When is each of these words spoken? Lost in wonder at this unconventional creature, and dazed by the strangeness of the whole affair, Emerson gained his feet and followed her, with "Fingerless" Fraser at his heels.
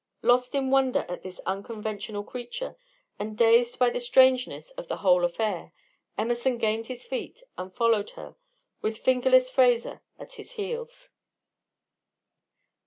Lost 0.23 0.55
in 0.55 0.71
wonder 0.71 1.05
at 1.07 1.21
this 1.21 1.39
unconventional 1.45 2.23
creature, 2.23 2.75
and 3.19 3.37
dazed 3.37 3.77
by 3.77 3.87
the 3.91 3.99
strangeness 3.99 4.71
of 4.71 4.87
the 4.87 4.97
whole 4.97 5.23
affair, 5.23 5.73
Emerson 6.17 6.57
gained 6.57 6.87
his 6.87 7.05
feet 7.05 7.43
and 7.55 7.75
followed 7.75 8.09
her, 8.17 8.35
with 8.81 8.97
"Fingerless" 8.97 9.51
Fraser 9.51 10.01
at 10.17 10.33
his 10.33 10.53
heels. 10.53 11.11